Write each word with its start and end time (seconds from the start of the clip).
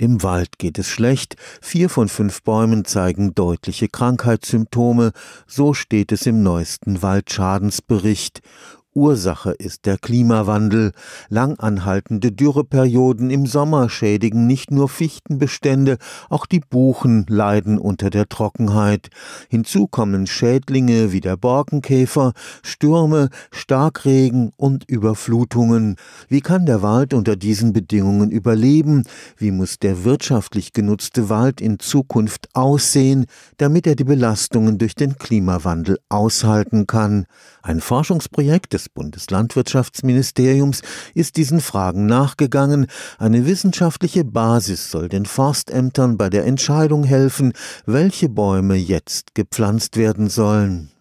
Dem 0.00 0.24
Wald 0.24 0.58
geht 0.58 0.78
es 0.78 0.88
schlecht, 0.88 1.36
vier 1.62 1.88
von 1.88 2.08
fünf 2.08 2.42
Bäumen 2.42 2.84
zeigen 2.84 3.34
deutliche 3.34 3.88
Krankheitssymptome, 3.88 5.12
so 5.46 5.72
steht 5.72 6.10
es 6.10 6.26
im 6.26 6.42
neuesten 6.42 7.00
Waldschadensbericht. 7.00 8.40
Ursache 8.94 9.50
ist 9.50 9.86
der 9.86 9.98
Klimawandel. 9.98 10.92
Lang 11.28 11.58
anhaltende 11.58 12.30
Dürreperioden 12.30 13.30
im 13.30 13.44
Sommer 13.46 13.88
schädigen 13.88 14.46
nicht 14.46 14.70
nur 14.70 14.88
Fichtenbestände, 14.88 15.98
auch 16.30 16.46
die 16.46 16.60
Buchen 16.60 17.26
leiden 17.28 17.78
unter 17.78 18.10
der 18.10 18.28
Trockenheit. 18.28 19.08
Hinzu 19.48 19.88
kommen 19.88 20.26
Schädlinge 20.26 21.10
wie 21.12 21.20
der 21.20 21.36
Borkenkäfer, 21.36 22.32
Stürme, 22.62 23.30
Starkregen 23.50 24.52
und 24.56 24.88
Überflutungen. 24.88 25.96
Wie 26.28 26.40
kann 26.40 26.64
der 26.64 26.82
Wald 26.82 27.14
unter 27.14 27.34
diesen 27.34 27.72
Bedingungen 27.72 28.30
überleben? 28.30 29.04
Wie 29.36 29.50
muss 29.50 29.78
der 29.78 30.04
wirtschaftlich 30.04 30.72
genutzte 30.72 31.28
Wald 31.28 31.60
in 31.60 31.80
Zukunft 31.80 32.48
aussehen, 32.54 33.26
damit 33.56 33.86
er 33.86 33.96
die 33.96 34.04
Belastungen 34.04 34.78
durch 34.78 34.94
den 34.94 35.18
Klimawandel 35.18 35.98
aushalten 36.08 36.86
kann? 36.86 37.26
Ein 37.62 37.80
Forschungsprojekt 37.80 38.72
des 38.72 38.83
des 38.84 38.88
Bundeslandwirtschaftsministeriums 38.90 40.82
ist 41.14 41.36
diesen 41.36 41.60
Fragen 41.60 42.06
nachgegangen. 42.06 42.86
Eine 43.18 43.46
wissenschaftliche 43.46 44.24
Basis 44.24 44.90
soll 44.90 45.08
den 45.08 45.26
Forstämtern 45.26 46.16
bei 46.16 46.28
der 46.28 46.44
Entscheidung 46.44 47.04
helfen, 47.04 47.52
welche 47.86 48.28
Bäume 48.28 48.74
jetzt 48.76 49.34
gepflanzt 49.34 49.96
werden 49.96 50.28
sollen. 50.28 50.93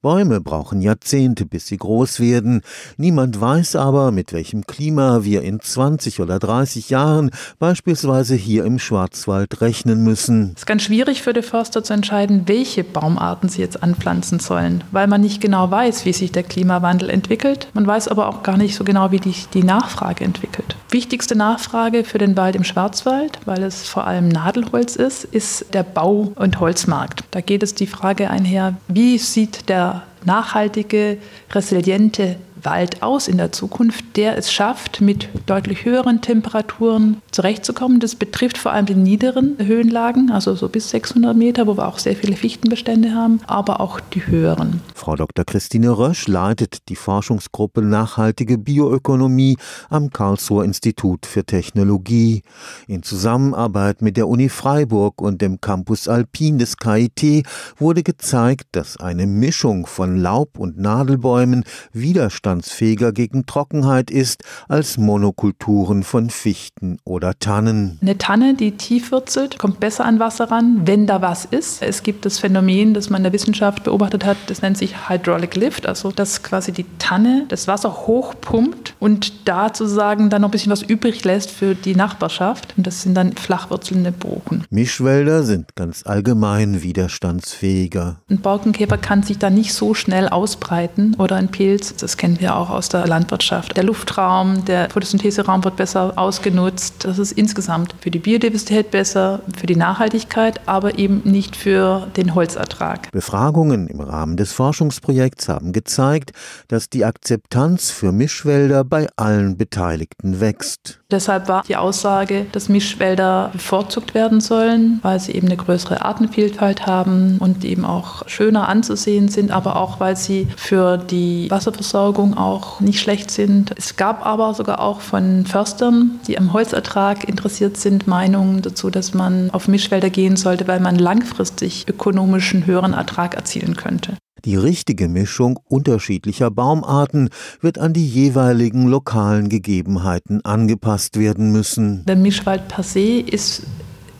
Bäume 0.00 0.40
brauchen 0.40 0.80
Jahrzehnte, 0.80 1.44
bis 1.44 1.66
sie 1.66 1.76
groß 1.76 2.20
werden. 2.20 2.62
Niemand 2.98 3.40
weiß 3.40 3.74
aber, 3.74 4.12
mit 4.12 4.32
welchem 4.32 4.64
Klima 4.64 5.24
wir 5.24 5.42
in 5.42 5.58
20 5.58 6.20
oder 6.20 6.38
30 6.38 6.88
Jahren 6.88 7.32
beispielsweise 7.58 8.36
hier 8.36 8.64
im 8.64 8.78
Schwarzwald 8.78 9.60
rechnen 9.60 10.04
müssen. 10.04 10.52
Es 10.54 10.60
ist 10.60 10.66
ganz 10.66 10.84
schwierig 10.84 11.22
für 11.22 11.32
die 11.32 11.42
Förster 11.42 11.82
zu 11.82 11.94
entscheiden, 11.94 12.44
welche 12.46 12.84
Baumarten 12.84 13.48
sie 13.48 13.60
jetzt 13.60 13.82
anpflanzen 13.82 14.38
sollen, 14.38 14.84
weil 14.92 15.08
man 15.08 15.20
nicht 15.20 15.40
genau 15.40 15.68
weiß, 15.68 16.04
wie 16.04 16.12
sich 16.12 16.30
der 16.30 16.44
Klimawandel 16.44 17.10
entwickelt. 17.10 17.66
Man 17.74 17.84
weiß 17.84 18.06
aber 18.06 18.28
auch 18.28 18.44
gar 18.44 18.56
nicht 18.56 18.76
so 18.76 18.84
genau, 18.84 19.10
wie 19.10 19.18
die, 19.18 19.34
die 19.52 19.64
Nachfrage 19.64 20.22
entwickelt. 20.22 20.76
Wichtigste 20.90 21.34
Nachfrage 21.34 22.04
für 22.04 22.18
den 22.18 22.36
Wald 22.36 22.54
im 22.54 22.62
Schwarzwald, 22.62 23.40
weil 23.46 23.64
es 23.64 23.88
vor 23.88 24.06
allem 24.06 24.28
Nadelholz 24.28 24.94
ist, 24.94 25.24
ist 25.24 25.74
der 25.74 25.82
Bau- 25.82 26.32
und 26.36 26.60
Holzmarkt. 26.60 27.24
Da 27.32 27.40
geht 27.40 27.64
es 27.64 27.74
die 27.74 27.88
Frage 27.88 28.30
einher, 28.30 28.76
wie 28.86 29.18
sieht 29.18 29.68
der 29.68 29.88
nachhaltige, 30.28 31.18
resiliente 31.50 32.36
Wald 32.62 33.02
aus 33.02 33.28
in 33.28 33.38
der 33.38 33.52
Zukunft, 33.52 34.16
der 34.16 34.36
es 34.36 34.52
schafft, 34.52 35.00
mit 35.00 35.28
deutlich 35.46 35.84
höheren 35.84 36.20
Temperaturen 36.20 37.20
zurechtzukommen. 37.30 38.00
Das 38.00 38.14
betrifft 38.14 38.58
vor 38.58 38.72
allem 38.72 38.86
die 38.86 38.94
niederen 38.94 39.56
Höhenlagen, 39.58 40.30
also 40.30 40.54
so 40.54 40.68
bis 40.68 40.90
600 40.90 41.36
Meter, 41.36 41.66
wo 41.66 41.76
wir 41.76 41.88
auch 41.88 41.98
sehr 41.98 42.16
viele 42.16 42.36
Fichtenbestände 42.36 43.14
haben, 43.14 43.40
aber 43.46 43.80
auch 43.80 44.00
die 44.00 44.26
höheren. 44.26 44.80
Frau 44.98 45.16
Dr. 45.16 45.44
Christine 45.44 45.96
Rösch 45.96 46.28
leitet 46.28 46.88
die 46.88 46.96
Forschungsgruppe 46.96 47.80
Nachhaltige 47.82 48.58
Bioökonomie 48.58 49.56
am 49.88 50.10
Karlsruher 50.10 50.64
Institut 50.64 51.26
für 51.26 51.44
Technologie. 51.44 52.42
In 52.86 53.02
Zusammenarbeit 53.02 54.02
mit 54.02 54.16
der 54.16 54.28
Uni 54.28 54.48
Freiburg 54.48 55.22
und 55.22 55.40
dem 55.40 55.60
Campus 55.60 56.08
Alpin 56.08 56.58
des 56.58 56.76
KIT 56.76 57.46
wurde 57.78 58.02
gezeigt, 58.02 58.66
dass 58.72 58.96
eine 58.98 59.26
Mischung 59.26 59.86
von 59.86 60.18
Laub- 60.18 60.58
und 60.58 60.78
Nadelbäumen 60.78 61.64
Widerstand 61.92 62.58
widerstandsfähiger 62.58 63.12
gegen 63.12 63.46
Trockenheit 63.46 64.10
ist 64.10 64.42
als 64.68 64.98
Monokulturen 64.98 66.02
von 66.02 66.30
Fichten 66.30 66.98
oder 67.04 67.38
Tannen. 67.38 67.98
Eine 68.02 68.18
Tanne, 68.18 68.54
die 68.54 68.72
tief 68.72 69.12
wurzelt, 69.12 69.58
kommt 69.58 69.80
besser 69.80 70.04
an 70.04 70.18
Wasser 70.18 70.50
ran, 70.50 70.82
wenn 70.84 71.06
da 71.06 71.22
was 71.22 71.44
ist. 71.44 71.82
Es 71.82 72.02
gibt 72.02 72.24
das 72.24 72.38
Phänomen, 72.38 72.94
das 72.94 73.10
man 73.10 73.20
in 73.20 73.24
der 73.24 73.32
Wissenschaft 73.32 73.84
beobachtet 73.84 74.24
hat, 74.24 74.36
das 74.46 74.62
nennt 74.62 74.78
sich 74.78 74.87
Hydraulic 75.08 75.56
Lift, 75.56 75.86
also 75.86 76.10
dass 76.10 76.42
quasi 76.42 76.72
die 76.72 76.86
Tanne 76.98 77.44
das 77.48 77.68
Wasser 77.68 78.06
hochpumpt 78.06 78.94
und 78.98 79.48
da 79.48 79.68
sozusagen 79.68 80.30
dann 80.30 80.42
noch 80.42 80.48
ein 80.48 80.52
bisschen 80.52 80.72
was 80.72 80.82
übrig 80.82 81.24
lässt 81.24 81.50
für 81.50 81.74
die 81.74 81.94
Nachbarschaft. 81.94 82.74
Und 82.76 82.86
das 82.86 83.02
sind 83.02 83.14
dann 83.14 83.32
flachwurzelnde 83.32 84.12
Buchen. 84.12 84.64
Mischwälder 84.70 85.42
sind 85.42 85.74
ganz 85.76 86.04
allgemein 86.06 86.82
widerstandsfähiger. 86.82 88.16
Ein 88.28 88.38
Borkenkäfer 88.38 88.98
kann 88.98 89.22
sich 89.22 89.38
da 89.38 89.50
nicht 89.50 89.74
so 89.74 89.94
schnell 89.94 90.28
ausbreiten 90.28 91.14
oder 91.18 91.36
ein 91.36 91.48
Pilz. 91.48 91.94
Das 91.96 92.16
kennen 92.16 92.40
wir 92.40 92.56
auch 92.56 92.70
aus 92.70 92.88
der 92.88 93.06
Landwirtschaft. 93.06 93.76
Der 93.76 93.84
Luftraum, 93.84 94.64
der 94.64 94.90
Photosyntheseraum 94.90 95.64
wird 95.64 95.76
besser 95.76 96.12
ausgenutzt. 96.16 97.04
Das 97.04 97.18
ist 97.18 97.32
insgesamt 97.32 97.94
für 98.00 98.10
die 98.10 98.18
Biodiversität 98.18 98.90
besser, 98.90 99.40
für 99.56 99.66
die 99.66 99.76
Nachhaltigkeit, 99.76 100.60
aber 100.66 100.98
eben 100.98 101.22
nicht 101.24 101.56
für 101.56 102.08
den 102.16 102.34
Holzertrag. 102.34 103.10
Befragungen 103.12 103.88
im 103.88 104.00
Rahmen 104.00 104.36
des 104.36 104.52
Forschungsprojekts 104.78 105.48
haben 105.48 105.72
gezeigt, 105.72 106.30
dass 106.68 106.88
die 106.88 107.04
Akzeptanz 107.04 107.90
für 107.90 108.12
Mischwälder 108.12 108.84
bei 108.84 109.08
allen 109.16 109.56
Beteiligten 109.56 110.40
wächst. 110.40 111.00
Deshalb 111.10 111.48
war 111.48 111.64
die 111.66 111.76
Aussage, 111.76 112.46
dass 112.52 112.68
Mischwälder 112.68 113.50
bevorzugt 113.52 114.14
werden 114.14 114.40
sollen, 114.40 115.00
weil 115.02 115.18
sie 115.18 115.32
eben 115.32 115.48
eine 115.48 115.56
größere 115.56 116.02
Artenvielfalt 116.02 116.86
haben 116.86 117.38
und 117.38 117.64
eben 117.64 117.84
auch 117.84 118.28
schöner 118.28 118.68
anzusehen 118.68 119.28
sind, 119.28 119.50
aber 119.50 119.76
auch 119.76 119.98
weil 119.98 120.16
sie 120.16 120.46
für 120.56 120.96
die 120.96 121.50
Wasserversorgung 121.50 122.36
auch 122.36 122.78
nicht 122.80 123.00
schlecht 123.00 123.32
sind. 123.32 123.74
Es 123.76 123.96
gab 123.96 124.24
aber 124.24 124.54
sogar 124.54 124.80
auch 124.80 125.00
von 125.00 125.44
Förstern, 125.44 126.20
die 126.28 126.38
am 126.38 126.52
Holzertrag 126.52 127.28
interessiert 127.28 127.78
sind, 127.78 128.06
Meinungen 128.06 128.62
dazu, 128.62 128.90
dass 128.90 129.12
man 129.12 129.50
auf 129.50 129.66
Mischwälder 129.66 130.10
gehen 130.10 130.36
sollte, 130.36 130.68
weil 130.68 130.78
man 130.78 130.96
langfristig 130.96 131.88
ökonomischen 131.88 132.66
höheren 132.66 132.92
Ertrag 132.92 133.34
erzielen 133.34 133.74
könnte. 133.74 134.16
Die 134.44 134.56
richtige 134.56 135.08
Mischung 135.08 135.58
unterschiedlicher 135.68 136.50
Baumarten 136.50 137.30
wird 137.60 137.78
an 137.78 137.92
die 137.92 138.06
jeweiligen 138.06 138.86
lokalen 138.88 139.48
Gegebenheiten 139.48 140.44
angepasst 140.44 141.18
werden 141.18 141.52
müssen. 141.52 142.04
Der 142.06 142.16
Mischwald 142.16 142.68
per 142.68 142.82
se 142.82 143.20
ist 143.20 143.62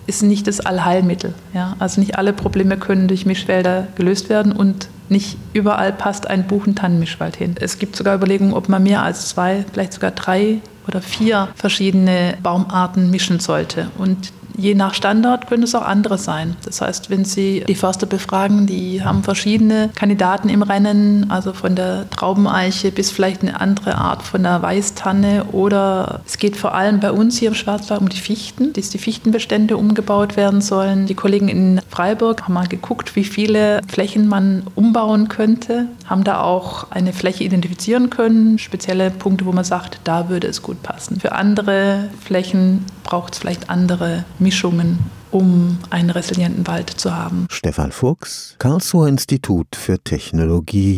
ist 0.09 0.23
nicht 0.23 0.47
das 0.47 0.61
Allheilmittel. 0.61 1.35
Ja? 1.53 1.77
Also 1.79 2.01
nicht 2.01 2.17
alle 2.17 2.33
Probleme 2.33 2.79
können 2.79 3.09
durch 3.09 3.27
Mischwälder 3.27 3.89
gelöst 3.95 4.31
werden 4.31 4.53
und 4.53 4.89
nicht 5.11 5.37
überall 5.53 5.93
passt 5.93 6.27
ein 6.27 6.47
Buchentannenmischwald 6.47 7.37
hin. 7.37 7.55
Es 7.61 7.79
gibt 7.79 7.95
sogar 7.95 8.17
Überlegungen, 8.17 8.55
ob 8.55 8.69
man 8.69 8.83
mehr 8.83 9.03
als 9.03 9.29
zwei, 9.29 9.65
vielleicht 9.71 9.93
sogar 9.93 10.11
drei 10.11 10.61
oder 10.87 11.03
vier 11.03 11.49
verschiedene 11.55 12.37
Baumarten 12.43 13.11
mischen 13.11 13.39
sollte. 13.39 13.91
Und 13.99 14.33
Je 14.59 14.75
nach 14.75 14.93
Standort 14.93 15.47
können 15.47 15.63
es 15.63 15.77
auch 15.77 15.87
andere 15.87 16.19
sein. 16.19 16.57
Das 16.65 16.81
heißt, 16.81 17.11
wenn 17.11 17.25
Sie 17.25 17.63
die 17.69 17.77
Förster 17.77 18.07
befragen, 18.07 18.67
die 18.67 19.05
haben 19.05 19.23
verschiedene 19.23 19.91
Kandidaten 19.95 20.49
im 20.49 20.63
Rennen, 20.63 21.31
also 21.31 21.53
von 21.53 21.77
der 21.77 22.11
Traubeneiche 22.11 22.91
bis 22.91 23.13
vielleicht 23.13 23.43
eine 23.43 23.61
andere 23.61 23.95
Art 23.95 24.25
von 24.25 24.43
der 24.43 24.61
Weißtanne 24.61 25.45
oder 25.53 26.23
es 26.27 26.39
geht 26.39 26.57
vor 26.57 26.75
allem 26.75 26.99
bei 26.99 27.13
uns 27.13 27.39
hier 27.39 27.49
im 27.49 27.55
Schwarzwald 27.55 28.01
um 28.01 28.09
die 28.09 28.19
Fichten, 28.19 28.73
dass 28.73 28.91
die 28.91 28.99
Fichtenbestände 28.99 29.77
umgebaut 29.77 30.37
werden 30.37 30.61
sollen. 30.61 31.07
Die 31.07 31.15
Kollegen 31.15 31.49
in 31.49 31.81
Freiburg 31.89 32.43
haben 32.43 32.55
mal 32.55 32.67
geguckt, 32.67 33.15
wie 33.15 33.25
viele 33.25 33.81
Flächen 33.87 34.27
man 34.27 34.65
umbauen 34.75 35.29
könnte, 35.29 35.87
haben 36.07 36.25
da 36.25 36.41
auch 36.43 36.91
eine 36.91 37.13
Fläche 37.13 37.45
identifizieren 37.45 38.11
können, 38.11 38.59
spezielle 38.59 39.11
Punkte, 39.13 39.47
wo 39.47 39.53
man 39.53 39.65
sagt, 39.65 40.01
da 40.03 40.29
würde 40.29 40.49
es 40.49 40.63
gut 40.63 40.83
passen. 40.83 41.21
Für 41.21 41.31
andere 41.31 42.09
Flächen 42.25 42.85
braucht 43.09 43.33
es 43.33 43.39
vielleicht 43.39 43.71
andere 43.71 44.27
Mischungen, 44.39 44.99
um 45.31 45.79
einen 45.89 46.11
resilienten 46.11 46.67
Wald 46.67 46.91
zu 46.91 47.17
haben. 47.17 47.47
Stefan 47.51 47.91
Fuchs, 47.91 48.55
Karlsruher 48.59 49.09
Institut 49.09 49.77
für 49.77 49.99
Technologie 49.99 50.93